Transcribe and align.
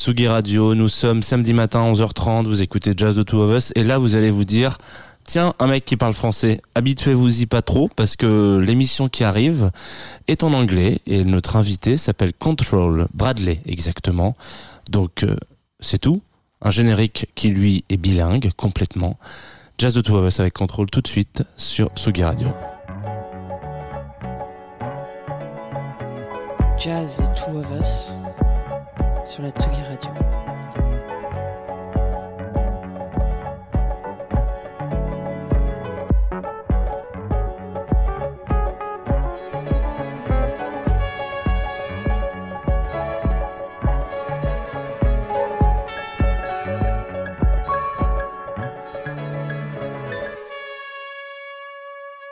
Tsugi 0.00 0.28
Radio, 0.28 0.74
nous 0.74 0.88
sommes 0.88 1.22
samedi 1.22 1.52
matin 1.52 1.92
11h30, 1.92 2.44
vous 2.44 2.62
écoutez 2.62 2.94
Jazz 2.96 3.14
de 3.14 3.22
Two 3.22 3.38
of 3.42 3.54
Us 3.54 3.70
et 3.74 3.84
là 3.84 3.98
vous 3.98 4.16
allez 4.16 4.30
vous 4.30 4.46
dire 4.46 4.78
tiens, 5.24 5.52
un 5.58 5.66
mec 5.66 5.84
qui 5.84 5.98
parle 5.98 6.14
français, 6.14 6.62
habituez-vous-y 6.74 7.44
pas 7.44 7.60
trop 7.60 7.90
parce 7.96 8.16
que 8.16 8.56
l'émission 8.56 9.10
qui 9.10 9.24
arrive 9.24 9.70
est 10.26 10.42
en 10.42 10.54
anglais 10.54 11.02
et 11.04 11.22
notre 11.22 11.56
invité 11.56 11.98
s'appelle 11.98 12.32
Control 12.32 13.08
Bradley 13.12 13.60
exactement. 13.66 14.32
Donc 14.88 15.22
euh, 15.22 15.36
c'est 15.80 15.98
tout, 15.98 16.22
un 16.62 16.70
générique 16.70 17.26
qui 17.34 17.50
lui 17.50 17.84
est 17.90 17.98
bilingue 17.98 18.52
complètement. 18.56 19.18
Jazz 19.76 19.92
de 19.92 20.00
Two 20.00 20.16
of 20.16 20.26
Us 20.26 20.40
avec 20.40 20.54
Control 20.54 20.86
tout 20.86 21.02
de 21.02 21.08
suite 21.08 21.44
sur 21.58 21.90
Tsugi 21.94 22.24
Radio. 22.24 22.48
Jazz 26.78 27.22
Two 27.36 27.58
of 27.58 27.66
Us 27.78 28.19
sur 29.30 29.44
la 29.44 29.50
Tsugi 29.52 29.82
Radio. 29.82 30.10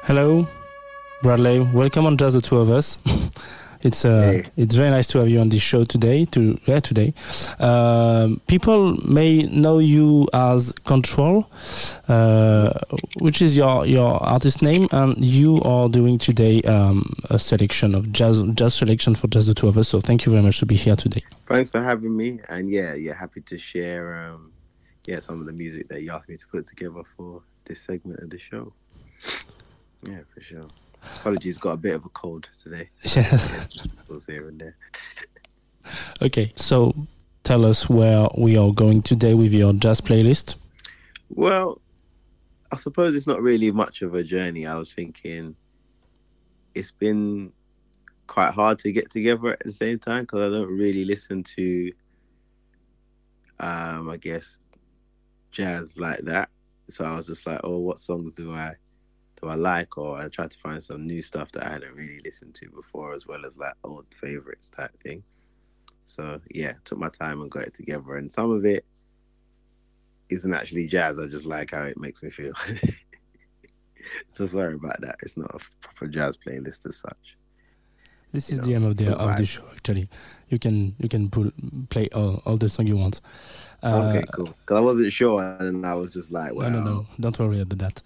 Hello, 0.02 0.48
Bradley. 1.22 1.60
Welcome 1.60 2.06
on 2.06 2.16
Just 2.16 2.34
the 2.34 2.40
Two 2.40 2.56
of 2.56 2.70
Us. 2.70 2.98
It's 3.82 4.04
uh, 4.04 4.42
Hey. 4.42 4.44
it's 4.56 4.74
very 4.74 4.90
nice 4.90 5.06
to 5.08 5.18
have 5.18 5.28
you 5.28 5.40
on 5.40 5.48
this 5.50 5.62
show 5.62 5.84
today. 5.84 6.24
To 6.26 6.58
yeah, 6.66 6.80
today, 6.80 7.14
um, 7.60 8.40
people 8.48 8.94
may 9.06 9.42
know 9.44 9.78
you 9.78 10.26
as 10.32 10.72
Control, 10.84 11.46
uh, 12.08 12.72
which 13.18 13.40
is 13.40 13.56
your 13.56 13.86
your 13.86 14.22
artist 14.22 14.62
name, 14.62 14.88
and 14.90 15.22
you 15.24 15.60
are 15.62 15.88
doing 15.88 16.18
today 16.18 16.60
um, 16.62 17.14
a 17.30 17.38
selection 17.38 17.94
of 17.94 18.10
jazz 18.12 18.42
jazz 18.54 18.74
selection 18.74 19.14
for 19.14 19.28
just 19.28 19.46
the 19.46 19.54
two 19.54 19.68
of 19.68 19.78
us. 19.78 19.88
So 19.88 20.00
thank 20.00 20.26
you 20.26 20.32
very 20.32 20.42
much 20.42 20.58
to 20.58 20.66
be 20.66 20.74
here 20.74 20.96
today. 20.96 21.22
Thanks 21.46 21.70
for 21.70 21.80
having 21.80 22.16
me, 22.16 22.40
and 22.48 22.70
yeah, 22.70 22.94
yeah, 22.94 23.14
happy 23.14 23.40
to 23.42 23.58
share, 23.58 24.14
um, 24.14 24.52
yeah, 25.06 25.20
some 25.20 25.40
of 25.40 25.46
the 25.46 25.52
music 25.52 25.88
that 25.88 26.02
you 26.02 26.10
asked 26.10 26.28
me 26.28 26.36
to 26.36 26.46
put 26.48 26.66
together 26.66 27.02
for 27.16 27.42
this 27.64 27.80
segment 27.80 28.20
of 28.20 28.30
the 28.30 28.38
show. 28.38 28.72
Yeah, 30.02 30.20
for 30.34 30.40
sure. 30.40 30.66
Apologies, 31.16 31.58
got 31.58 31.72
a 31.72 31.76
bit 31.76 31.94
of 31.94 32.04
a 32.04 32.08
cold 32.10 32.48
today. 32.62 32.88
Yes. 33.02 33.68
Was 34.08 34.26
here 34.26 34.48
and 34.48 34.60
there. 34.60 34.76
Okay. 36.20 36.52
So 36.56 36.94
tell 37.44 37.64
us 37.64 37.88
where 37.88 38.26
we 38.36 38.58
are 38.58 38.72
going 38.72 39.00
today 39.00 39.34
with 39.34 39.52
your 39.52 39.72
jazz 39.72 40.00
playlist. 40.00 40.56
Well, 41.30 41.80
I 42.70 42.76
suppose 42.76 43.14
it's 43.14 43.26
not 43.26 43.42
really 43.42 43.70
much 43.70 44.02
of 44.02 44.14
a 44.14 44.22
journey. 44.22 44.66
I 44.66 44.76
was 44.76 44.92
thinking 44.92 45.56
it's 46.74 46.90
been 46.90 47.52
quite 48.26 48.52
hard 48.52 48.78
to 48.80 48.92
get 48.92 49.10
together 49.10 49.52
at 49.52 49.64
the 49.64 49.72
same 49.72 49.98
time 49.98 50.24
because 50.24 50.40
I 50.40 50.54
don't 50.54 50.68
really 50.68 51.04
listen 51.04 51.42
to, 51.44 51.92
um, 53.60 54.10
I 54.10 54.18
guess, 54.18 54.58
jazz 55.50 55.96
like 55.96 56.20
that. 56.20 56.50
So 56.90 57.04
I 57.04 57.16
was 57.16 57.26
just 57.26 57.46
like, 57.46 57.60
oh, 57.64 57.78
what 57.78 57.98
songs 57.98 58.34
do 58.34 58.52
I 58.52 58.74
do 59.40 59.48
I 59.48 59.54
like? 59.54 59.96
Or 59.98 60.18
I 60.18 60.28
tried 60.28 60.50
to 60.50 60.58
find 60.58 60.82
some 60.82 61.06
new 61.06 61.22
stuff 61.22 61.52
that 61.52 61.66
I 61.66 61.70
hadn't 61.70 61.94
really 61.94 62.20
listened 62.24 62.54
to 62.56 62.70
before, 62.70 63.14
as 63.14 63.26
well 63.26 63.46
as 63.46 63.56
like 63.56 63.74
old 63.84 64.06
favorites 64.20 64.68
type 64.68 64.92
thing. 65.02 65.22
So 66.06 66.40
yeah, 66.50 66.74
took 66.84 66.98
my 66.98 67.10
time 67.10 67.40
and 67.40 67.50
got 67.50 67.64
it 67.64 67.74
together, 67.74 68.16
and 68.16 68.30
some 68.32 68.50
of 68.50 68.64
it 68.64 68.84
isn't 70.28 70.54
actually 70.54 70.86
jazz. 70.86 71.18
I 71.18 71.26
just 71.26 71.46
like 71.46 71.70
how 71.70 71.82
it 71.82 71.98
makes 71.98 72.22
me 72.22 72.30
feel. 72.30 72.54
so 74.30 74.46
sorry 74.46 74.74
about 74.74 75.00
that. 75.00 75.16
It's 75.22 75.36
not 75.36 75.54
a 75.54 75.58
proper 75.80 76.08
jazz 76.08 76.36
playlist 76.36 76.86
as 76.86 76.96
such. 76.96 77.37
This 78.32 78.50
is 78.50 78.60
know, 78.60 78.66
the 78.66 78.74
end 78.74 78.84
of 78.84 78.96
the 78.96 79.16
of 79.16 79.36
the 79.36 79.46
show. 79.46 79.64
Actually, 79.72 80.08
you 80.48 80.58
can 80.58 80.94
you 80.98 81.08
can 81.08 81.30
pull, 81.30 81.50
play 81.88 82.08
all, 82.14 82.42
all 82.44 82.56
the 82.56 82.68
song 82.68 82.86
you 82.86 82.96
want. 82.96 83.20
Uh, 83.82 84.12
okay, 84.14 84.26
cool. 84.32 84.46
Because 84.46 84.76
I 84.76 84.80
wasn't 84.80 85.12
sure, 85.12 85.56
and 85.60 85.86
I 85.86 85.94
was 85.94 86.12
just 86.12 86.30
like, 86.30 86.54
well, 86.54 86.70
No, 86.70 86.80
no, 86.80 86.92
no. 86.92 87.06
Don't 87.20 87.38
worry 87.38 87.60
about 87.60 87.78
that. 87.78 88.02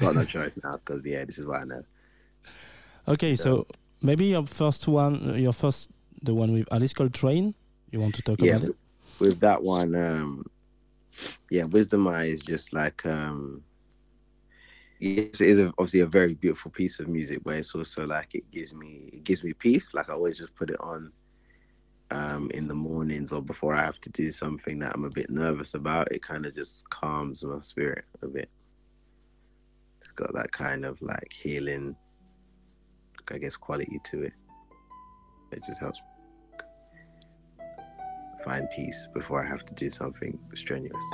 got 0.00 0.14
no 0.14 0.24
choice 0.36 0.58
now. 0.62 0.72
Because 0.72 1.04
yeah, 1.04 1.24
this 1.24 1.38
is 1.38 1.46
what 1.46 1.60
I 1.60 1.64
know. 1.64 1.82
Okay, 3.08 3.34
so 3.34 3.66
maybe 4.02 4.26
your 4.26 4.46
first 4.46 4.86
one, 4.86 5.38
your 5.38 5.52
first, 5.52 5.90
the 6.22 6.34
one 6.34 6.52
with 6.52 6.72
Alice 6.72 6.92
Coltrane. 6.92 7.54
You 7.90 8.00
want 8.00 8.14
to 8.16 8.22
talk 8.22 8.40
yeah, 8.40 8.56
about 8.56 8.70
it? 8.70 8.76
with 9.18 9.40
that 9.40 9.62
one, 9.62 9.94
um, 9.94 10.44
yeah, 11.50 11.64
Wisdom 11.64 12.06
Eye 12.06 12.26
is 12.26 12.42
just 12.42 12.72
like, 12.72 13.04
um, 13.06 13.62
it 15.00 15.40
is 15.40 15.60
obviously 15.60 16.00
a 16.00 16.06
very 16.06 16.34
beautiful 16.34 16.70
piece 16.70 16.98
of 16.98 17.08
music, 17.08 17.40
but 17.44 17.54
it's 17.54 17.74
also 17.74 18.06
like 18.06 18.34
it 18.34 18.50
gives 18.50 18.74
me 18.74 19.10
it 19.12 19.24
gives 19.24 19.44
me 19.44 19.52
peace. 19.52 19.94
Like 19.94 20.10
I 20.10 20.14
always 20.14 20.38
just 20.38 20.54
put 20.54 20.70
it 20.70 20.80
on 20.80 21.12
um, 22.10 22.50
in 22.52 22.66
the 22.66 22.74
mornings 22.74 23.32
or 23.32 23.42
before 23.42 23.74
I 23.74 23.84
have 23.84 24.00
to 24.00 24.10
do 24.10 24.30
something 24.30 24.78
that 24.80 24.94
I'm 24.94 25.04
a 25.04 25.10
bit 25.10 25.30
nervous 25.30 25.74
about. 25.74 26.10
It 26.10 26.22
kind 26.22 26.46
of 26.46 26.54
just 26.54 26.88
calms 26.90 27.44
my 27.44 27.60
spirit 27.60 28.04
a 28.22 28.26
bit. 28.26 28.50
It's 30.00 30.12
got 30.12 30.34
that 30.34 30.50
kind 30.52 30.84
of 30.84 31.00
like 31.02 31.32
healing, 31.32 31.94
I 33.30 33.38
guess, 33.38 33.56
quality 33.56 34.00
to 34.04 34.22
it. 34.24 34.32
It 35.52 35.62
just 35.64 35.80
helps 35.80 36.00
find 38.44 38.68
peace 38.74 39.08
before 39.14 39.44
I 39.44 39.48
have 39.48 39.64
to 39.66 39.74
do 39.74 39.90
something 39.90 40.38
strenuous. 40.54 41.04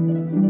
Música 0.00 0.40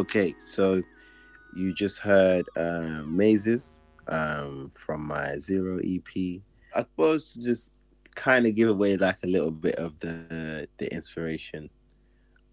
Okay, 0.00 0.34
so 0.46 0.82
you 1.54 1.74
just 1.74 1.98
heard 1.98 2.48
uh, 2.56 3.02
Mazes 3.04 3.74
um, 4.08 4.72
from 4.74 5.06
my 5.06 5.36
Zero 5.36 5.78
EP. 5.84 6.40
I 6.74 6.78
suppose 6.78 7.34
to 7.34 7.42
just 7.42 7.78
kind 8.14 8.46
of 8.46 8.54
give 8.54 8.70
away 8.70 8.96
like 8.96 9.18
a 9.24 9.26
little 9.26 9.50
bit 9.50 9.74
of 9.74 9.98
the 9.98 10.66
the 10.78 10.92
inspiration 10.92 11.68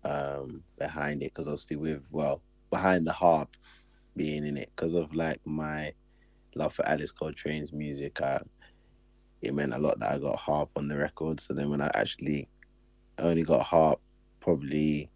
um 0.04 0.62
behind 0.78 1.24
it 1.24 1.34
because 1.34 1.48
obviously 1.48 1.78
with 1.78 2.04
well 2.12 2.42
behind 2.70 3.08
the 3.08 3.14
harp 3.14 3.56
being 4.18 4.46
in 4.46 4.58
it 4.58 4.70
because 4.76 4.94
of 4.94 5.16
like 5.16 5.40
my 5.46 5.94
love 6.54 6.74
for 6.74 6.86
Alice 6.86 7.14
Coltrane's 7.14 7.72
music. 7.72 8.22
I, 8.22 8.42
it 9.42 9.54
meant 9.54 9.74
a 9.74 9.80
lot 9.80 9.98
that 10.02 10.12
I 10.12 10.18
got 10.18 10.36
harp 10.36 10.70
on 10.76 10.90
the 10.90 10.98
record. 10.98 11.40
So 11.40 11.54
then 11.54 11.70
when 11.70 11.80
I 11.80 11.90
actually 11.94 12.50
only 13.20 13.44
got 13.44 13.62
harp 13.62 14.02
probably 14.42 15.10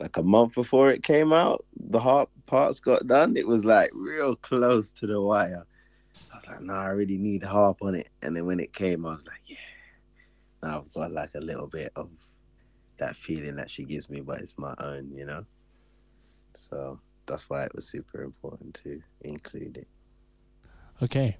like 0.00 0.16
a 0.16 0.22
month 0.22 0.54
before 0.54 0.90
it 0.90 1.02
came 1.02 1.32
out, 1.32 1.64
the 1.76 1.98
harp 2.00 2.30
parts 2.46 2.80
got 2.80 3.06
done. 3.06 3.36
It 3.36 3.46
was 3.46 3.64
like 3.64 3.90
real 3.94 4.36
close 4.36 4.92
to 4.92 5.06
the 5.06 5.20
wire. 5.20 5.66
I 6.32 6.36
was 6.36 6.46
like, 6.46 6.60
no, 6.60 6.74
nah, 6.74 6.82
I 6.82 6.88
really 6.88 7.18
need 7.18 7.42
harp 7.42 7.78
on 7.82 7.94
it. 7.94 8.08
And 8.22 8.36
then 8.36 8.46
when 8.46 8.60
it 8.60 8.72
came, 8.72 9.06
I 9.06 9.10
was 9.10 9.26
like, 9.26 9.40
yeah, 9.46 9.56
now 10.62 10.78
I've 10.78 10.92
got 10.94 11.12
like 11.12 11.34
a 11.34 11.40
little 11.40 11.66
bit 11.66 11.92
of 11.96 12.10
that 12.98 13.16
feeling 13.16 13.56
that 13.56 13.70
she 13.70 13.84
gives 13.84 14.08
me, 14.08 14.20
but 14.20 14.40
it's 14.40 14.58
my 14.58 14.74
own, 14.78 15.10
you 15.14 15.24
know? 15.24 15.44
So 16.54 16.98
that's 17.26 17.48
why 17.48 17.64
it 17.64 17.74
was 17.74 17.88
super 17.88 18.22
important 18.22 18.74
to 18.82 19.00
include 19.20 19.76
it. 19.78 19.88
Okay. 21.02 21.36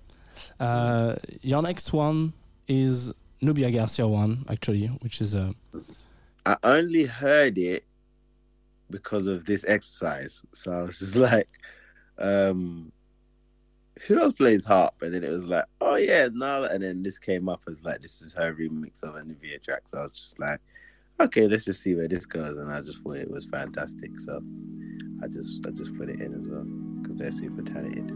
Uh, 0.61 1.17
your 1.43 1.62
next 1.62 1.93
one 1.93 2.33
is 2.69 3.12
Nubia 3.41 3.71
Garcia 3.71 4.07
one, 4.07 4.45
actually, 4.49 4.87
which 4.87 5.21
is 5.21 5.35
a. 5.35 5.55
I 6.47 6.57
only 6.62 7.05
heard 7.05 7.59
it 7.59 7.85
because 8.90 9.26
of 9.26 9.45
this 9.45 9.64
exercise. 9.66 10.42
So 10.54 10.73
I 10.73 10.83
was 10.83 10.99
just 10.99 11.16
like, 11.30 11.49
um, 12.18 12.92
who 14.07 14.18
else 14.21 14.35
plays 14.35 14.64
harp? 14.64 14.95
And 15.02 15.14
then 15.14 15.25
it 15.25 15.30
was 15.30 15.45
like, 15.45 15.64
oh 15.80 15.97
yeah, 15.97 16.28
no. 16.33 16.64
And 16.64 16.83
then 16.83 17.02
this 17.02 17.18
came 17.18 17.49
up 17.49 17.62
as 17.68 17.85
like, 17.85 18.00
this 18.00 18.23
is 18.23 18.33
her 18.35 18.54
remix 18.54 19.02
of 19.02 19.16
a 19.16 19.25
Nubia 19.25 19.59
track. 19.59 19.83
So 19.87 19.99
I 19.99 20.02
was 20.02 20.16
just 20.16 20.38
like, 20.38 20.61
okay, 21.21 21.49
let's 21.49 21.64
just 21.64 21.80
see 21.83 21.95
where 21.95 22.09
this 22.09 22.26
goes. 22.26 22.57
And 22.57 22.71
I 22.71 22.80
just 22.80 23.02
thought 23.02 23.16
it 23.16 23.30
was 23.30 23.47
fantastic. 23.47 24.18
So 24.18 24.40
I 25.23 25.28
just 25.28 25.66
I 25.66 25.71
just 25.71 25.97
put 25.97 26.09
it 26.09 26.21
in 26.21 26.35
as 26.35 26.49
well 26.49 26.64
because 27.02 27.16
they're 27.16 27.33
super 27.33 27.62
talented. 27.62 28.09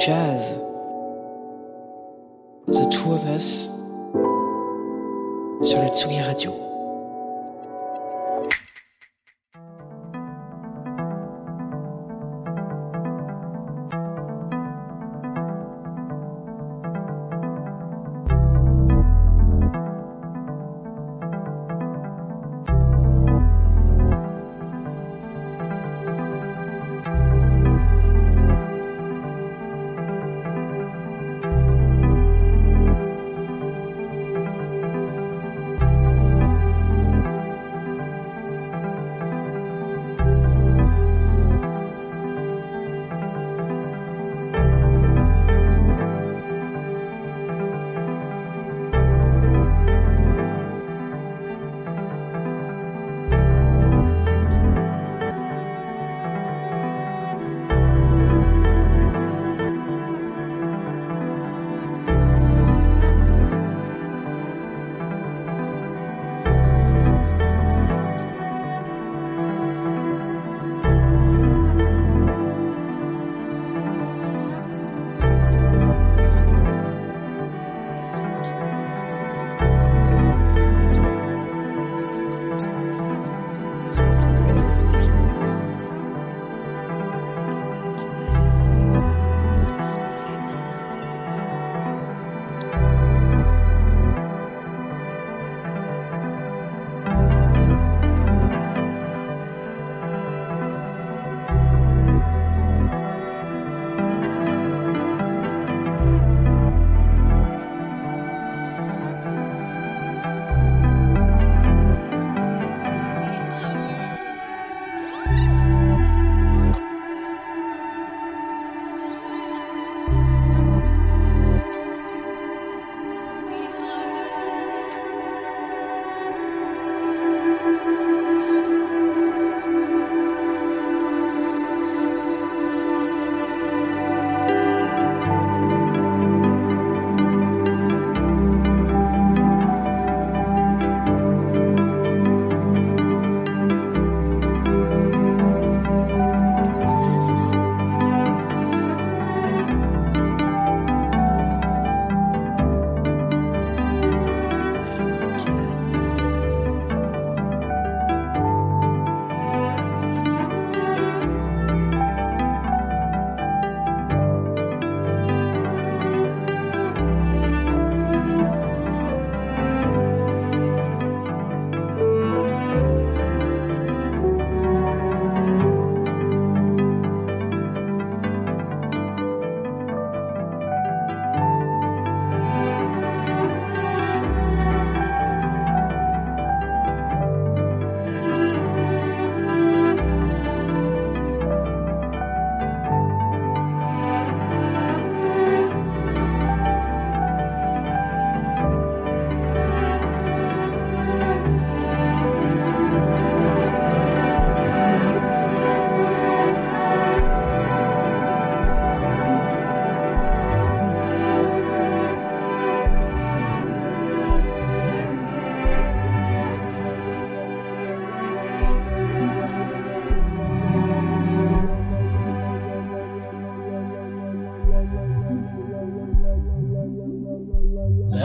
Jazz. 0.00 0.58
The 2.66 2.88
Two 2.90 3.12
of 3.12 3.26
Us 3.26 3.68
sur 5.62 5.76
la 5.76 5.90
Tsugi 5.90 6.22
Radio. 6.22 6.69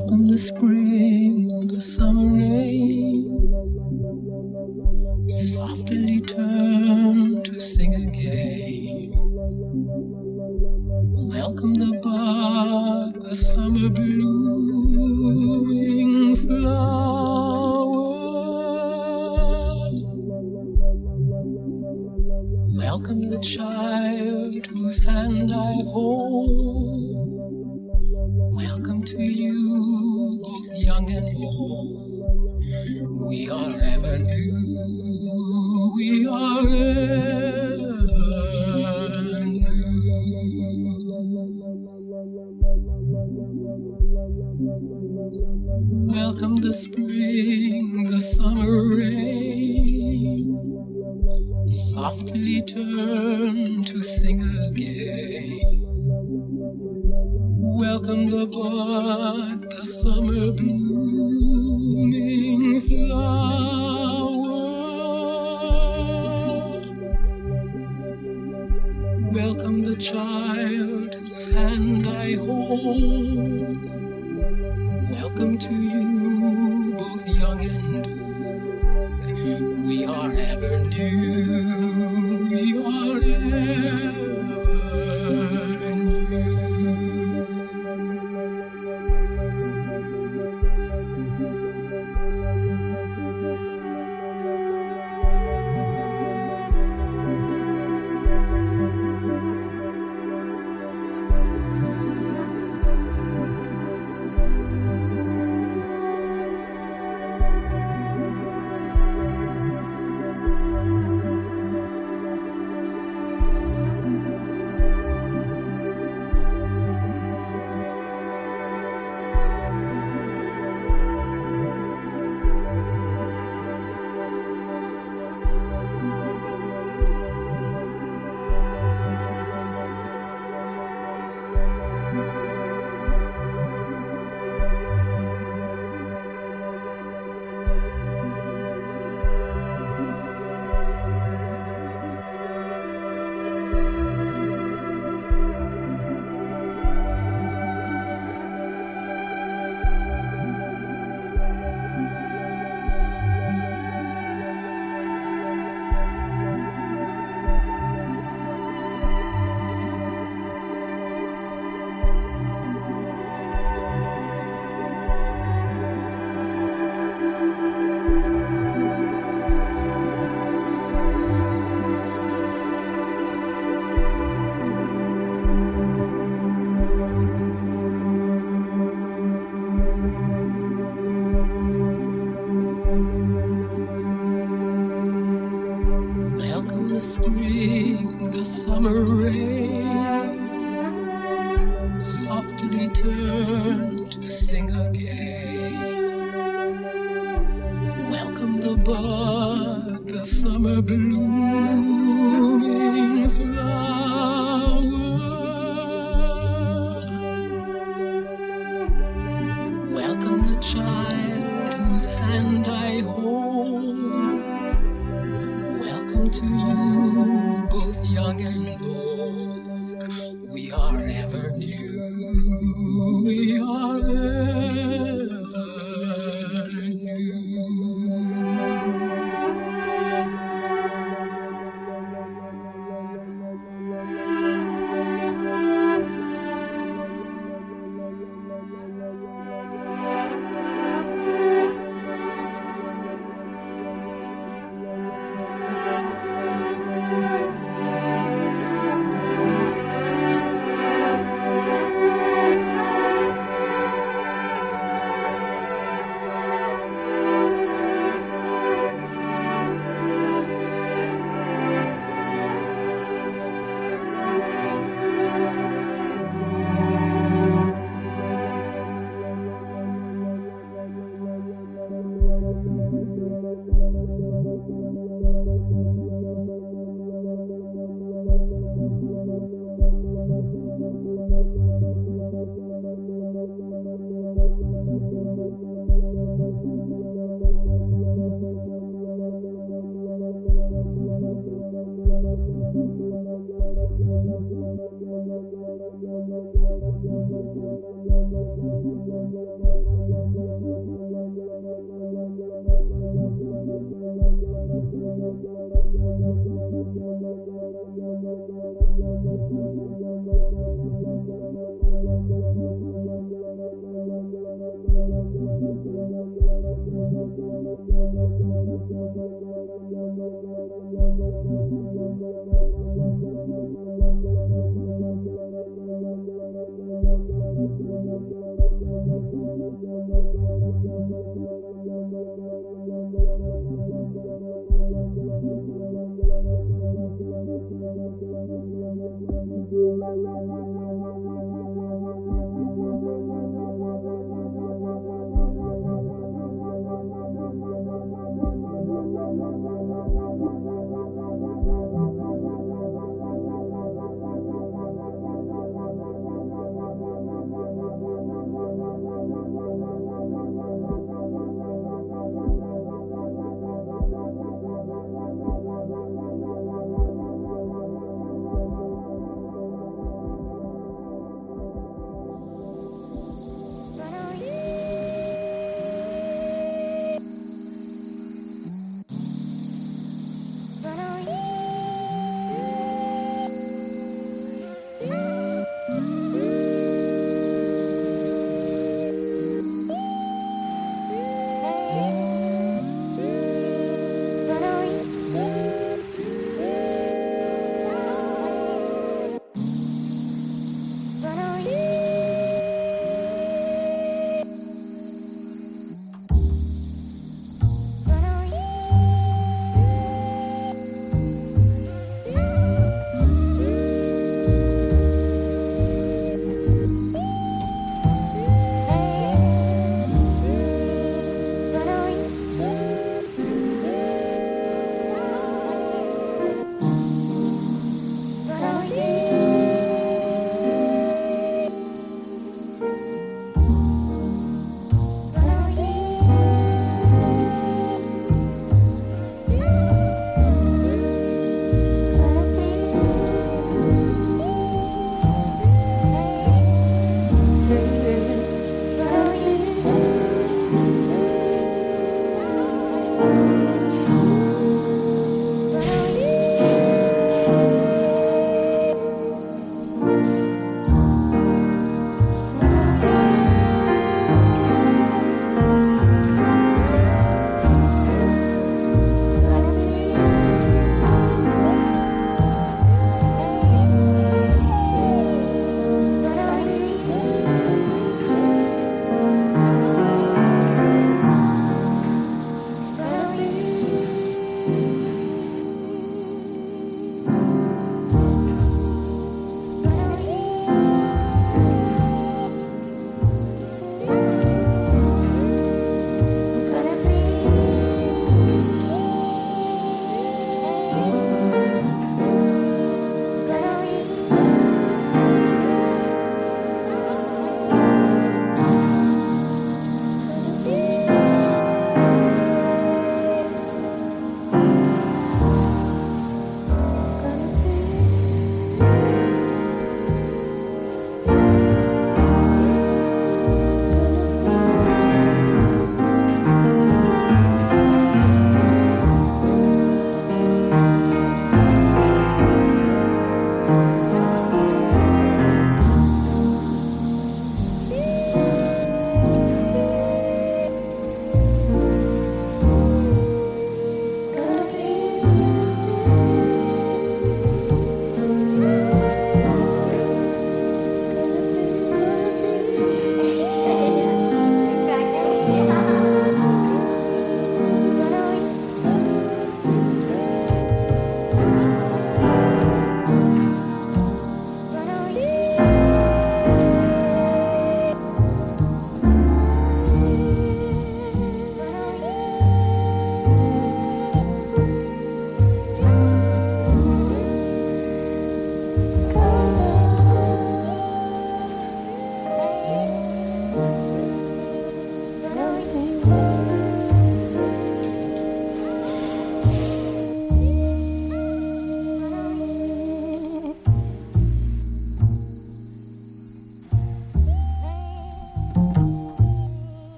out 0.00 0.10
in 0.10 0.26
the 0.26 0.38
spring, 0.38 1.66
the 1.66 1.80
summer 1.80 2.32
rain. 2.34 3.79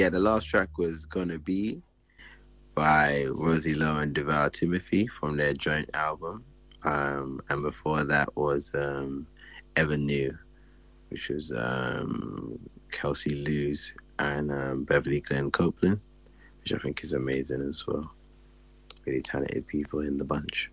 Yeah, 0.00 0.08
the 0.08 0.18
last 0.18 0.46
track 0.46 0.78
was 0.78 1.04
gonna 1.04 1.38
be 1.38 1.82
by 2.74 3.26
Rosie 3.26 3.74
Lowe 3.74 3.98
and 3.98 4.14
Duval 4.14 4.48
Timothy 4.48 5.06
from 5.06 5.36
their 5.36 5.52
joint 5.52 5.90
album. 5.92 6.42
Um, 6.84 7.42
and 7.50 7.62
before 7.62 8.04
that 8.04 8.34
was 8.34 8.74
um, 8.74 9.26
Ever 9.76 9.98
New, 9.98 10.38
which 11.10 11.28
was 11.28 11.52
um, 11.52 12.58
Kelsey 12.90 13.34
Lewis 13.34 13.92
and 14.18 14.50
um, 14.50 14.84
Beverly 14.84 15.20
Glenn 15.20 15.50
Copeland, 15.50 16.00
which 16.62 16.72
I 16.72 16.78
think 16.78 17.04
is 17.04 17.12
amazing 17.12 17.60
as 17.68 17.86
well. 17.86 18.10
really 19.04 19.20
talented 19.20 19.66
people 19.66 20.00
in 20.00 20.16
the 20.16 20.24
bunch. 20.24 20.70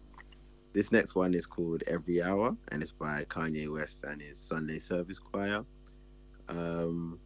This 0.72 0.94
next 0.94 1.16
one 1.16 1.34
is 1.34 1.46
called 1.46 1.84
Every 1.86 2.24
Hour, 2.24 2.56
and 2.72 2.82
it's 2.82 2.94
by 2.94 3.26
Kanye 3.26 3.70
West 3.70 4.06
and 4.06 4.22
his 4.22 4.40
Sunday 4.40 4.80
Service 4.80 5.20
Choir. 5.20 5.66
Um, 6.48 7.20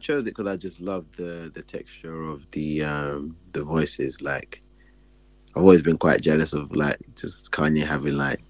chose 0.00 0.26
it 0.26 0.36
because 0.36 0.46
I 0.46 0.56
just 0.56 0.80
love 0.80 1.06
the 1.16 1.50
the 1.54 1.62
texture 1.62 2.24
of 2.24 2.50
the 2.52 2.84
um, 2.84 3.36
the 3.52 3.62
voices. 3.62 4.20
Like, 4.20 4.62
I've 5.54 5.62
always 5.62 5.82
been 5.82 5.98
quite 5.98 6.20
jealous 6.20 6.52
of 6.52 6.74
like 6.74 6.98
just 7.16 7.50
Kanye 7.52 7.84
having 7.84 8.14
like 8.14 8.40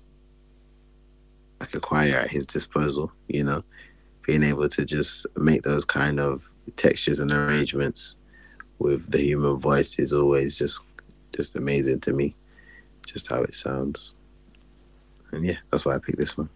like 1.61 1.75
a 1.75 1.81
choir 1.81 2.17
at 2.17 2.31
his 2.31 2.47
disposal. 2.47 3.13
You 3.29 3.45
know, 3.45 3.63
being 4.27 4.43
able 4.43 4.69
to 4.69 4.85
just 4.85 5.27
make 5.37 5.63
those 5.63 5.85
kind 5.85 6.21
of 6.21 6.43
textures 6.77 7.21
and 7.21 7.31
arrangements 7.33 8.17
with 8.79 9.11
the 9.11 9.21
human 9.21 9.59
voice 9.59 9.99
is 9.99 10.13
always 10.13 10.57
just 10.57 10.81
just 11.37 11.57
amazing 11.57 12.01
to 12.01 12.13
me. 12.13 12.35
Just 13.07 13.29
how 13.29 13.43
it 13.43 13.55
sounds. 13.55 14.15
And 15.33 15.45
yeah, 15.45 15.57
that's 15.71 15.85
why 15.85 15.95
I 15.95 15.99
picked 15.99 16.19
this 16.19 16.37
one. 16.37 16.49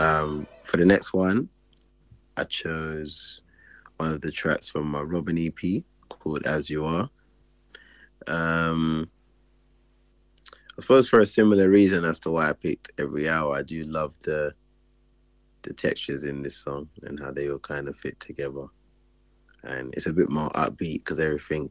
Um, 0.00 0.46
for 0.64 0.78
the 0.78 0.86
next 0.86 1.12
one, 1.12 1.50
I 2.38 2.44
chose 2.44 3.42
one 3.98 4.14
of 4.14 4.22
the 4.22 4.32
tracks 4.32 4.70
from 4.70 4.90
my 4.90 5.02
Robin 5.02 5.36
EP 5.36 5.82
called 6.08 6.46
As 6.46 6.70
You 6.70 6.86
Are. 6.86 7.10
Um, 8.26 9.10
I 10.78 10.80
suppose 10.80 11.06
for 11.06 11.20
a 11.20 11.26
similar 11.26 11.68
reason 11.68 12.06
as 12.06 12.18
to 12.20 12.30
why 12.30 12.48
I 12.48 12.54
picked 12.54 12.92
Every 12.98 13.28
Hour, 13.28 13.54
I 13.54 13.62
do 13.62 13.82
love 13.84 14.14
the 14.20 14.54
the 15.62 15.74
textures 15.74 16.24
in 16.24 16.42
this 16.42 16.56
song 16.56 16.88
and 17.02 17.20
how 17.20 17.30
they 17.30 17.50
all 17.50 17.58
kind 17.58 17.86
of 17.86 17.96
fit 17.98 18.18
together. 18.20 18.68
And 19.64 19.92
it's 19.92 20.06
a 20.06 20.14
bit 20.14 20.30
more 20.30 20.48
upbeat 20.52 21.04
because 21.04 21.20
everything, 21.20 21.70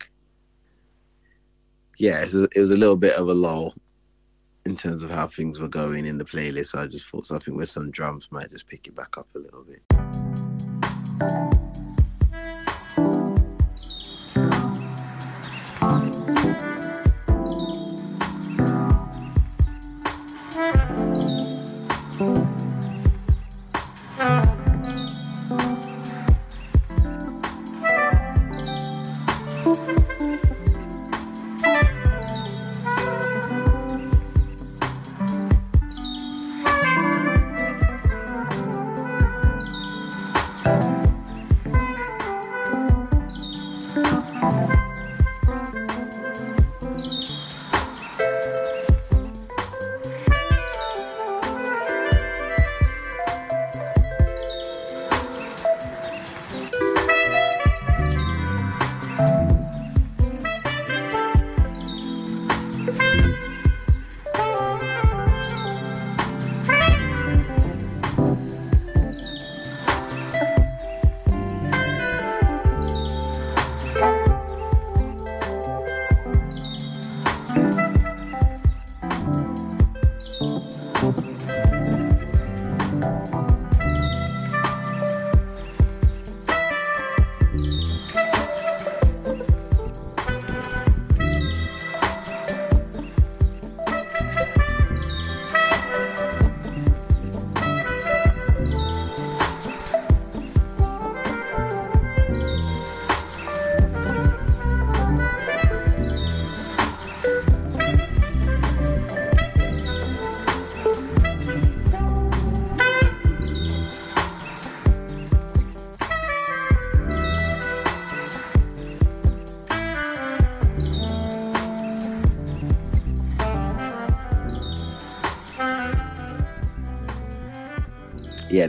yeah, 1.98 2.22
it 2.22 2.32
was 2.32 2.70
a 2.70 2.78
little 2.78 2.96
bit 2.96 3.16
of 3.16 3.28
a 3.28 3.34
lull 3.34 3.74
in 4.70 4.76
terms 4.76 5.02
of 5.02 5.10
how 5.10 5.26
things 5.26 5.60
were 5.60 5.68
going 5.68 6.06
in 6.06 6.20
the 6.20 6.24
playlist, 6.24 6.78
I 6.78 6.86
just 6.86 7.06
thought 7.08 7.26
something 7.26 7.56
with 7.56 7.70
some 7.70 7.90
drums 7.90 8.28
might 8.30 8.52
just 8.52 8.68
pick 8.68 8.86
it 8.86 8.94
back 8.94 9.18
up 9.18 9.28
a 9.36 9.40
little 9.40 9.64
bit. 9.64 9.82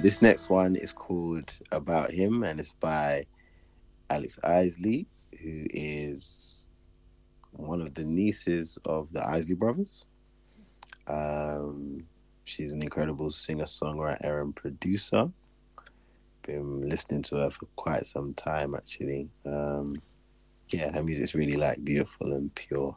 This 0.03 0.23
next 0.23 0.49
one 0.49 0.77
is 0.77 0.93
called 0.93 1.53
About 1.73 2.11
Him 2.11 2.43
and 2.43 2.59
it's 2.59 2.73
by 2.73 3.25
Alex 4.09 4.39
Isley, 4.43 5.07
who 5.43 5.67
is 5.71 6.65
one 7.53 7.83
of 7.83 7.95
the 7.95 8.05
nieces 8.05 8.79
of 8.87 9.09
the 9.13 9.29
Isley 9.29 9.55
brothers. 9.55 10.07
Um, 11.07 12.05
she's 12.45 12.73
an 12.73 12.83
incredible 12.83 13.31
singer, 13.31 13.65
songwriter, 13.65 14.41
and 14.41 14.57
producer. 14.57 15.31
Been 16.43 16.89
listening 16.89 17.23
to 17.25 17.37
her 17.37 17.51
for 17.51 17.67
quite 17.77 18.07
some 18.07 18.33
time, 18.35 18.75
actually. 18.75 19.29
Um, 19.45 20.01
yeah, 20.71 20.91
her 20.93 21.03
music's 21.03 21.35
really 21.35 21.57
like 21.57 21.85
beautiful 21.85 22.33
and 22.33 22.55
pure. 22.55 22.97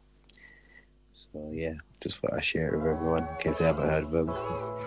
So 1.11 1.51
yeah, 1.53 1.73
just 2.01 2.19
thought 2.19 2.33
I'd 2.33 2.45
share 2.45 2.73
it 2.73 2.77
with 2.77 2.87
everyone 2.87 3.27
in 3.27 3.35
case 3.37 3.57
they 3.57 3.65
haven't 3.65 3.89
heard 3.89 4.05
of 4.05 4.11
her 4.11 4.23
before. 4.23 4.79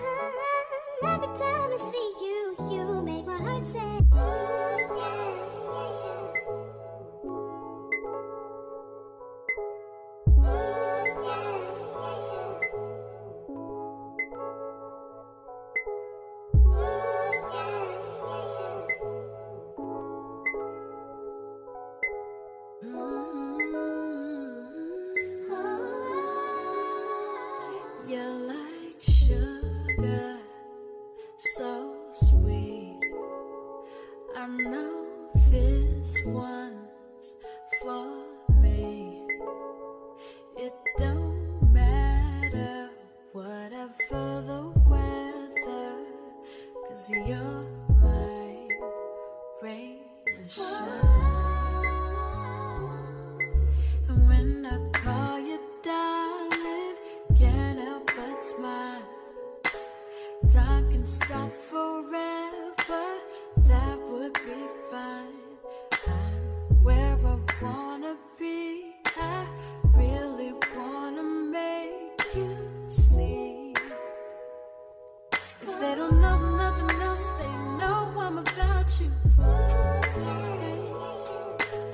If 75.62 75.80
they 75.80 75.94
don't 75.94 76.20
know 76.20 76.38
nothing 76.56 77.00
else, 77.02 77.24
they 77.38 77.48
know 77.78 78.12
I'm 78.18 78.38
about 78.38 79.00
you. 79.00 79.10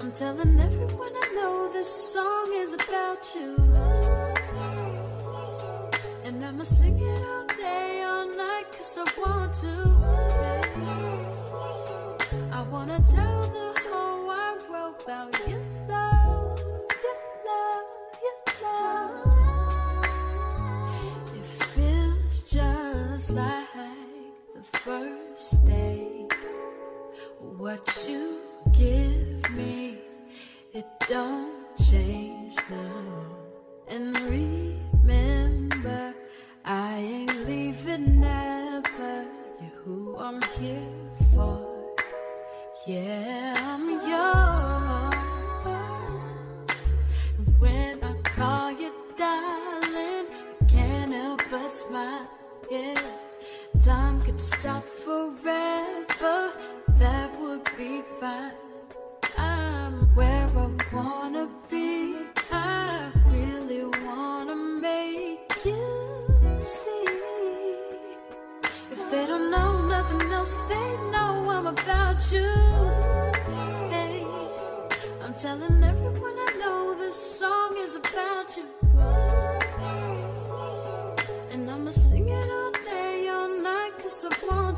I'm 0.01 0.13
telling 0.13 0.61
everyone 0.61 1.13
I 1.15 1.33
know 1.35 1.71
this 1.73 2.13
song 2.13 2.53
is 2.55 2.73
about 2.73 3.35
you. 3.35 3.57
And 6.25 6.45
I'ma 6.45 6.65
sing 6.65 6.99
it 6.99 7.25
all 7.25 7.47
day, 7.47 8.03
all 8.05 8.27
night, 8.37 8.65
cause 8.73 8.99
I 8.99 9.05
want 9.21 9.55
to. 9.63 9.75
I 12.53 12.63
wanna 12.63 13.01
tell 13.15 13.42
like 23.35 23.69
the 24.55 24.79
first 24.79 25.65
day. 25.65 26.27
What 27.41 28.05
you 28.09 28.39
give 28.73 29.51
me, 29.51 29.99
it 30.73 30.87
don't 31.09 31.53
change 31.91 32.57
now. 32.71 33.27
And 33.89 34.19
remember, 34.21 36.15
I 36.65 36.97
ain't 36.97 37.47
leaving 37.47 38.21
never. 38.21 39.25
You're 39.61 39.83
who 39.85 40.17
I'm 40.19 40.41
here 40.59 40.89
for. 41.35 41.57
Yeah, 42.87 43.55
stop 54.59 54.85
forever. 55.05 56.53
That 57.03 57.31
would 57.41 57.65
be 57.79 58.03
fine. 58.21 58.53
I'm 59.39 59.95
where 60.15 60.47
I 60.65 60.69
wanna 60.93 61.49
be. 61.71 62.17
I 62.51 63.11
really 63.29 63.85
wanna 64.05 64.57
make 64.57 65.53
you 65.65 65.85
see. 66.61 67.05
If 68.95 69.01
they 69.11 69.27
don't 69.27 69.51
know 69.51 69.73
nothing 69.87 70.31
else, 70.33 70.55
they 70.69 70.89
know 71.13 71.33
I'm 71.57 71.67
about 71.67 72.21
you. 72.33 72.53
Hey, 73.95 74.25
I'm 75.23 75.35
telling 75.35 75.83
everyone 75.83 76.37
I 76.49 76.51
know 76.61 76.95
this 76.95 77.17
song 77.41 77.77
is 77.79 77.95
about 77.97 78.57
you. 78.57 78.82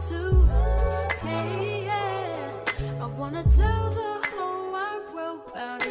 To. 0.08 0.44
Hey, 1.22 1.84
yeah, 1.86 2.50
I 3.00 3.06
wanna 3.06 3.42
tell 3.56 3.90
the 3.90 4.20
whole 4.36 4.72
wide 4.72 5.00
world 5.14 5.40
about 5.50 5.83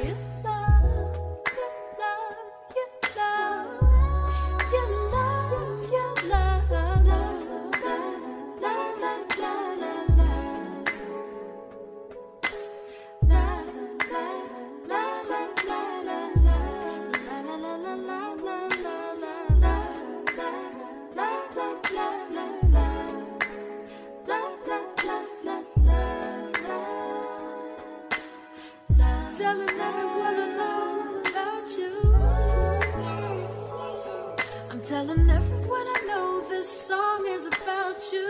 telling 34.83 35.29
everyone 35.29 35.87
I 35.95 36.03
know 36.07 36.43
this 36.49 36.67
song 36.87 37.25
is 37.25 37.45
about 37.45 38.03
you 38.11 38.27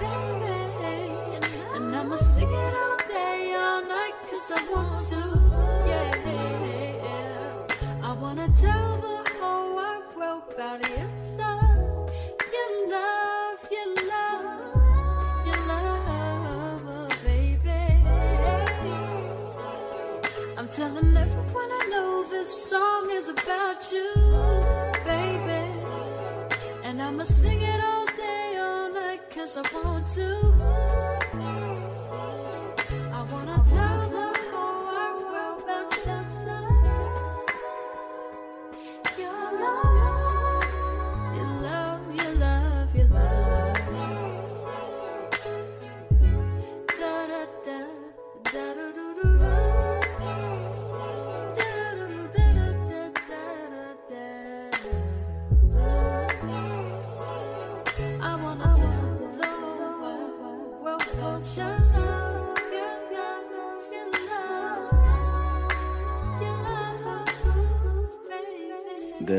baby. 0.00 1.12
And 1.74 1.94
I'ma 1.94 2.16
sing 2.16 2.48
it 2.48 2.74
all 2.82 2.96
day, 3.08 3.54
all 3.54 3.82
night 3.86 4.14
Cause 4.26 4.52
I 4.56 4.60
want 4.72 5.06
to, 5.08 5.22
yeah. 5.86 6.12
I 8.02 8.12
wanna 8.14 8.48
tell 8.58 8.96
the 9.06 9.18
whole 9.38 9.76
world 9.76 10.44
about 10.54 10.80
your 10.88 11.10
love 11.36 12.10
Your 12.56 12.70
love, 12.94 13.60
your 13.70 13.88
love 14.08 15.46
Your 15.46 15.60
love, 15.68 17.12
baby. 17.22 17.82
I'm 20.56 20.68
telling 20.68 21.14
everyone 21.14 21.70
I 21.80 21.86
know 21.90 22.22
this 22.30 22.50
song 22.70 23.10
is 23.12 23.28
about 23.28 23.92
you, 23.92 24.08
I'ma 27.20 27.26
sing 27.26 27.60
it 27.60 27.80
all 27.82 28.06
day, 28.16 28.56
all 28.58 28.90
night 28.94 29.20
Cause 29.28 29.58
I 29.58 29.62
want 29.74 30.08
to 30.14 31.09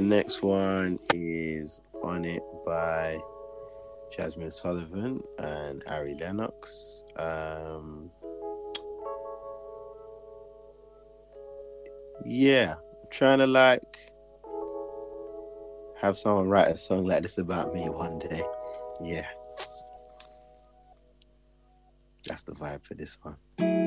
the 0.01 0.15
next 0.15 0.41
one 0.41 0.97
is 1.13 1.79
On 2.01 2.25
It 2.25 2.41
by 2.65 3.19
Jazmine 4.11 4.51
Sullivan 4.51 5.21
and 5.37 5.83
Ari 5.85 6.15
Lennox. 6.15 7.03
Um, 7.17 8.09
yeah, 12.25 12.73
I'm 12.73 13.09
trying 13.11 13.37
to 13.39 13.47
like 13.47 13.83
have 15.97 16.17
someone 16.17 16.49
write 16.49 16.69
a 16.69 16.77
song 16.77 17.05
like 17.05 17.21
this 17.21 17.37
about 17.37 17.71
me 17.71 17.87
one 17.87 18.17
day. 18.17 18.41
Yeah. 19.03 19.27
That's 22.25 22.41
the 22.41 22.53
vibe 22.53 22.83
for 22.87 22.95
this 22.95 23.19
one. 23.21 23.80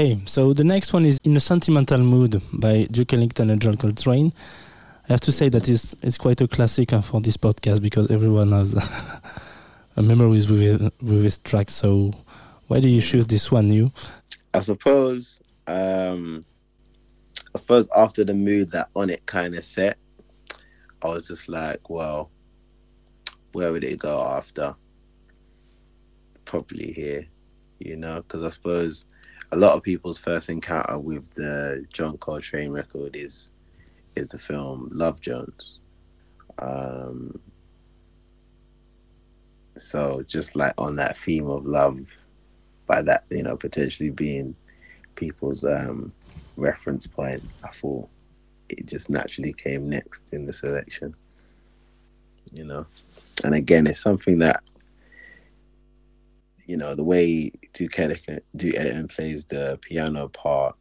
Okay, 0.00 0.18
so 0.24 0.54
the 0.54 0.64
next 0.64 0.94
one 0.94 1.04
is 1.04 1.18
In 1.24 1.36
a 1.36 1.40
Sentimental 1.40 1.98
Mood 1.98 2.40
by 2.54 2.84
Duke 2.90 3.12
Ellington 3.12 3.50
and 3.50 3.60
John 3.60 3.76
Coltrane. 3.76 4.32
I 5.06 5.12
have 5.12 5.20
to 5.20 5.30
say 5.30 5.50
that 5.50 5.68
it's, 5.68 5.94
it's 6.00 6.16
quite 6.16 6.40
a 6.40 6.48
classic 6.48 6.94
uh, 6.94 7.02
for 7.02 7.20
this 7.20 7.36
podcast 7.36 7.82
because 7.82 8.10
everyone 8.10 8.50
has 8.52 8.74
memories 9.98 10.48
with, 10.50 10.80
it- 10.80 10.94
with 11.02 11.22
this 11.22 11.38
track. 11.40 11.68
So 11.68 12.12
why 12.68 12.80
do 12.80 12.88
you 12.88 13.02
choose 13.02 13.26
this 13.26 13.52
one, 13.52 13.70
you? 13.70 13.92
I 14.54 14.60
suppose 14.60 15.38
um 15.66 16.44
I 17.54 17.58
suppose 17.58 17.86
after 17.94 18.24
the 18.24 18.32
mood 18.32 18.70
that 18.72 18.88
on 18.96 19.10
it 19.10 19.26
kind 19.26 19.54
of 19.54 19.66
set, 19.66 19.98
I 21.04 21.08
was 21.08 21.28
just 21.28 21.46
like, 21.46 21.90
well, 21.90 22.30
where 23.52 23.70
would 23.70 23.84
it 23.84 23.98
go 23.98 24.18
after? 24.18 24.74
Probably 26.46 26.90
here, 26.90 27.26
you 27.80 27.98
know, 27.98 28.22
because 28.22 28.42
I 28.42 28.48
suppose 28.48 29.04
a 29.52 29.56
lot 29.56 29.76
of 29.76 29.82
people's 29.82 30.18
first 30.18 30.48
encounter 30.48 30.98
with 30.98 31.32
the 31.34 31.84
John 31.92 32.16
Coltrane 32.18 32.70
record 32.70 33.16
is 33.16 33.50
is 34.16 34.28
the 34.28 34.38
film 34.38 34.88
Love 34.92 35.20
Jones. 35.20 35.80
Um, 36.58 37.40
so 39.76 40.22
just 40.26 40.56
like 40.56 40.74
on 40.78 40.96
that 40.96 41.18
theme 41.18 41.48
of 41.48 41.64
love, 41.64 42.00
by 42.86 43.02
that 43.02 43.24
you 43.30 43.42
know 43.42 43.56
potentially 43.56 44.10
being 44.10 44.54
people's 45.16 45.64
um, 45.64 46.12
reference 46.56 47.06
point, 47.06 47.42
I 47.64 47.68
thought 47.80 48.08
it 48.68 48.86
just 48.86 49.10
naturally 49.10 49.52
came 49.52 49.88
next 49.88 50.32
in 50.32 50.46
the 50.46 50.52
selection. 50.52 51.14
You 52.52 52.64
know, 52.64 52.86
and 53.44 53.54
again, 53.54 53.86
it's 53.86 54.00
something 54.00 54.38
that 54.40 54.62
you 56.70 56.76
know 56.76 56.94
the 56.94 57.02
way 57.02 57.50
Duke 57.72 57.96
Duke 58.54 58.74
Ellington 58.76 59.08
plays 59.08 59.44
the 59.44 59.76
piano 59.82 60.28
part 60.28 60.76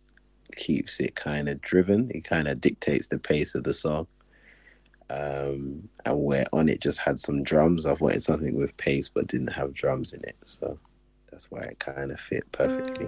keeps 0.56 1.00
it 1.00 1.16
kind 1.16 1.50
of 1.50 1.60
driven. 1.62 2.12
It 2.14 2.24
kind 2.24 2.48
of 2.48 2.62
dictates 2.62 3.08
the 3.08 3.18
pace 3.18 3.56
of 3.56 3.64
the 3.64 3.74
song. 3.74 4.06
Um, 5.10 5.90
and 6.06 6.24
where 6.24 6.46
on 6.54 6.70
it 6.70 6.80
just 6.80 7.00
had 7.00 7.20
some 7.20 7.42
drums, 7.42 7.88
I've 7.88 8.02
wanted 8.02 8.22
something 8.22 8.56
with 8.56 8.78
pace 8.78 9.10
but 9.10 9.26
didn't 9.26 9.54
have 9.54 9.74
drums 9.74 10.14
in 10.14 10.22
it. 10.24 10.36
So 10.46 10.78
that's 11.32 11.50
why 11.50 11.62
it 11.62 11.80
kind 11.80 12.12
of 12.12 12.20
fit 12.20 12.44
perfectly. 12.52 13.08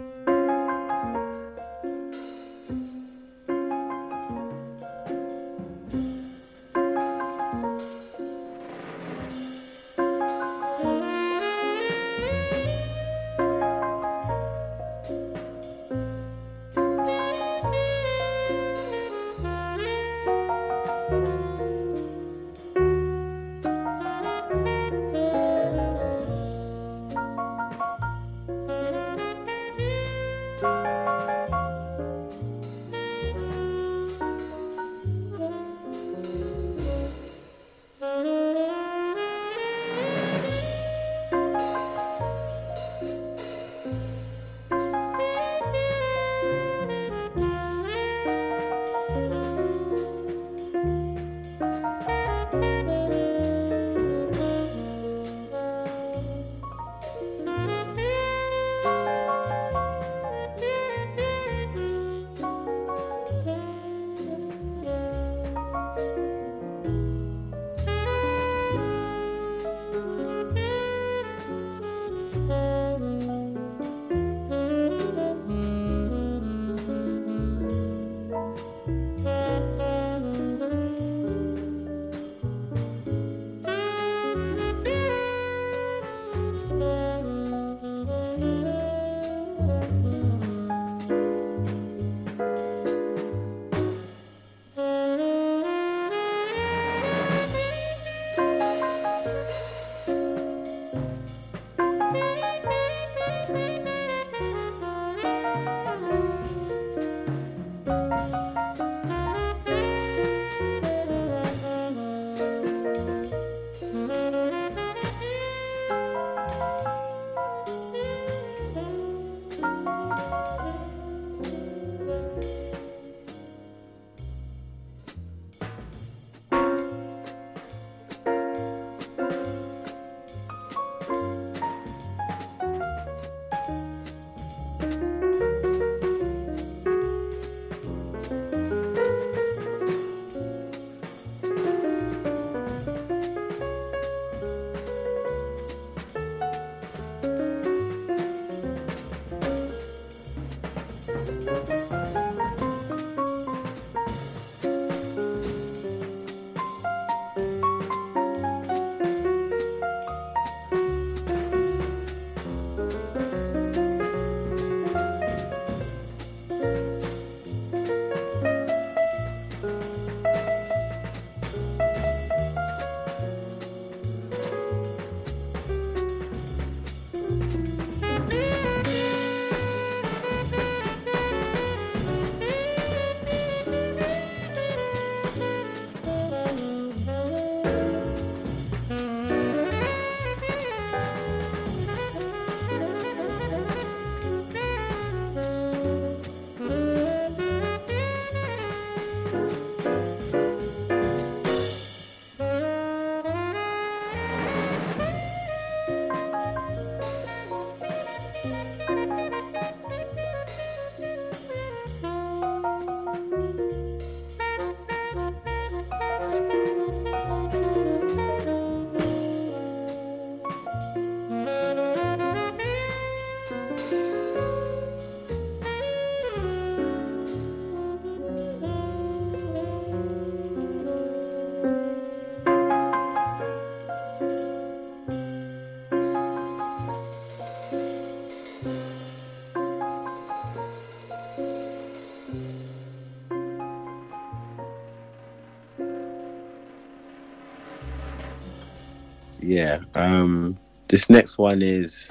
Yeah. 249.41 249.79
Um 249.95 250.57
this 250.89 251.09
next 251.09 251.37
one 251.37 251.61
is 251.61 252.09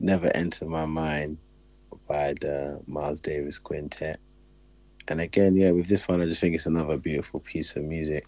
Never 0.00 0.30
Enter 0.36 0.66
My 0.66 0.86
Mind 0.86 1.38
by 2.08 2.34
the 2.40 2.80
Miles 2.86 3.20
Davis 3.20 3.58
Quintet. 3.58 4.18
And 5.08 5.20
again, 5.20 5.56
yeah, 5.56 5.70
with 5.72 5.88
this 5.88 6.08
one 6.08 6.20
I 6.20 6.26
just 6.26 6.40
think 6.40 6.54
it's 6.54 6.66
another 6.66 6.96
beautiful 6.96 7.40
piece 7.40 7.76
of 7.76 7.84
music. 7.84 8.26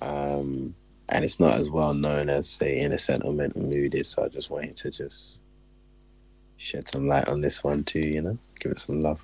Um 0.00 0.74
and 1.08 1.24
it's 1.24 1.40
not 1.40 1.54
as 1.54 1.68
well 1.68 1.94
known 1.94 2.28
as 2.30 2.48
say 2.48 2.78
In 2.78 2.92
a 2.92 2.98
and 3.08 3.56
Mood 3.56 3.94
is, 3.94 4.08
so 4.08 4.24
I 4.24 4.28
just 4.28 4.50
wanted 4.50 4.76
to 4.76 4.90
just 4.90 5.40
shed 6.56 6.88
some 6.88 7.06
light 7.08 7.28
on 7.28 7.40
this 7.40 7.64
one 7.64 7.82
too, 7.84 8.00
you 8.00 8.22
know? 8.22 8.38
Give 8.60 8.72
it 8.72 8.78
some 8.78 9.00
love. 9.00 9.20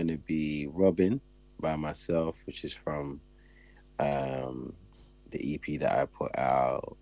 Are 0.00 0.04
gonna 0.04 0.16
be 0.16 0.66
Robin 0.72 1.20
by 1.60 1.76
myself, 1.76 2.34
which 2.46 2.64
is 2.64 2.72
from 2.72 3.20
um 3.98 4.72
the 5.30 5.54
EP 5.54 5.78
that 5.78 5.92
I 5.92 6.06
put 6.06 6.30
out 6.38 6.96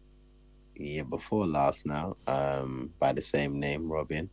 year 0.75 1.05
before 1.05 1.47
last 1.47 1.87
now, 1.87 2.17
um, 2.27 2.93
by 2.99 3.13
the 3.13 3.23
same 3.23 3.61
name, 3.61 3.89
Robin. 3.91 4.29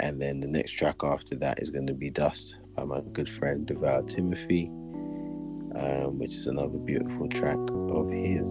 And 0.00 0.20
then 0.20 0.40
the 0.40 0.48
next 0.48 0.72
track 0.72 1.04
after 1.04 1.36
that 1.36 1.60
is 1.60 1.68
going 1.68 1.86
to 1.86 1.94
be 1.94 2.08
Dust 2.08 2.56
by 2.74 2.84
my 2.84 3.02
good 3.12 3.28
friend 3.28 3.66
Duval 3.66 4.04
Timothy, 4.04 4.66
um, 5.76 6.18
which 6.18 6.32
is 6.32 6.46
another 6.46 6.78
beautiful 6.78 7.28
track 7.28 7.58
of 7.70 8.10
his. 8.10 8.50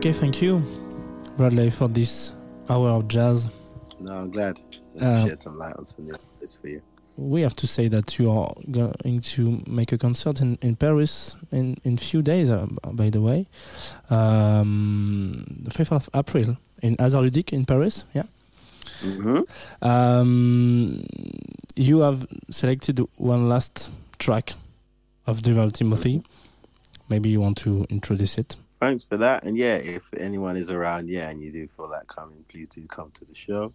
Okay, 0.00 0.12
thank 0.12 0.40
you, 0.40 0.62
Bradley, 1.36 1.68
for 1.68 1.86
this 1.86 2.32
hour 2.70 2.88
of 2.88 3.06
jazz. 3.08 3.50
No, 3.98 4.14
I'm 4.14 4.30
glad. 4.30 4.58
Uh, 4.98 5.28
shed 5.28 5.42
some 5.42 5.58
light 5.58 5.76
on 5.76 5.84
some 5.84 6.08
this 6.40 6.56
for 6.56 6.68
you. 6.68 6.80
We 7.18 7.42
have 7.42 7.54
to 7.56 7.66
say 7.66 7.88
that 7.88 8.18
you 8.18 8.30
are 8.30 8.50
going 8.70 9.20
to 9.20 9.62
make 9.66 9.92
a 9.92 9.98
concert 9.98 10.40
in, 10.40 10.56
in 10.62 10.76
Paris 10.76 11.36
in 11.52 11.76
in 11.84 11.98
few 11.98 12.22
days. 12.22 12.48
Uh, 12.48 12.66
by 12.92 13.10
the 13.10 13.20
way, 13.20 13.46
um, 14.08 15.44
the 15.64 15.70
fifth 15.70 15.92
of 15.92 16.08
April 16.14 16.56
in 16.80 16.96
Hasard 16.98 17.26
Ludique 17.26 17.52
in 17.52 17.66
Paris. 17.66 18.06
Yeah. 18.14 18.24
hmm 19.02 19.40
Um, 19.82 21.04
you 21.76 22.00
have 22.00 22.24
selected 22.48 23.00
one 23.18 23.50
last 23.50 23.90
track 24.18 24.54
of 25.26 25.42
Duval 25.42 25.70
Timothy. 25.72 26.22
Maybe 27.10 27.28
you 27.28 27.42
want 27.42 27.58
to 27.58 27.84
introduce 27.90 28.38
it. 28.38 28.56
Thanks 28.80 29.04
for 29.04 29.18
that. 29.18 29.44
And 29.44 29.58
yeah, 29.58 29.76
if 29.76 30.02
anyone 30.16 30.56
is 30.56 30.70
around, 30.70 31.08
yeah, 31.10 31.28
and 31.28 31.42
you 31.42 31.52
do 31.52 31.68
feel 31.76 31.88
that 31.88 32.08
coming, 32.08 32.44
please 32.48 32.68
do 32.70 32.86
come 32.86 33.10
to 33.12 33.26
the 33.26 33.34
show. 33.34 33.74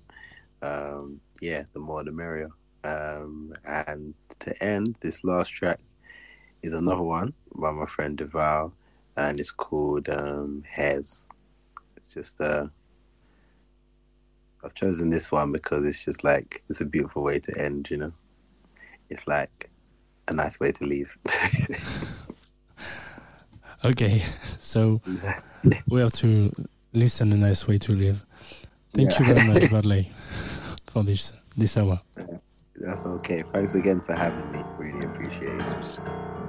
Um, 0.63 1.21
yeah, 1.41 1.63
the 1.73 1.79
more 1.79 2.03
the 2.03 2.11
merrier. 2.11 2.49
Um, 2.83 3.53
and 3.65 4.15
to 4.39 4.63
end, 4.63 4.95
this 5.01 5.23
last 5.23 5.49
track 5.49 5.79
is 6.63 6.73
another 6.73 7.03
one 7.03 7.33
by 7.55 7.71
my 7.71 7.85
friend 7.85 8.17
Duval, 8.17 8.73
and 9.15 9.39
it's 9.39 9.51
called 9.51 10.09
um, 10.09 10.63
Hairs. 10.67 11.27
It's 11.97 12.13
just 12.13 12.41
uh, 12.41 12.67
I've 14.63 14.73
chosen 14.73 15.11
this 15.11 15.31
one 15.31 15.51
because 15.51 15.85
it's 15.85 16.03
just 16.03 16.23
like 16.23 16.63
it's 16.67 16.81
a 16.81 16.85
beautiful 16.85 17.21
way 17.21 17.39
to 17.39 17.61
end. 17.61 17.89
You 17.91 17.97
know, 17.97 18.13
it's 19.11 19.27
like 19.27 19.69
a 20.27 20.33
nice 20.33 20.59
way 20.59 20.71
to 20.71 20.85
leave. 20.85 21.15
Okay, 23.85 24.19
so 24.59 24.99
we 25.87 26.01
have 26.01 26.13
to 26.13 26.51
listen 26.93 27.31
a 27.33 27.37
nice 27.37 27.67
way 27.67 27.77
to 27.77 27.91
live. 27.93 28.25
Thank 28.93 29.19
you 29.19 29.25
very 29.25 29.47
much, 29.47 29.69
Bradley, 29.69 30.11
for 30.87 31.03
this 31.03 31.31
this 31.55 31.77
hour. 31.77 32.01
That's 32.75 33.05
okay. 33.05 33.43
Thanks 33.53 33.75
again 33.75 34.01
for 34.01 34.15
having 34.15 34.51
me. 34.51 34.63
Really 34.77 35.05
appreciate 35.05 35.59
it. 35.59 36.44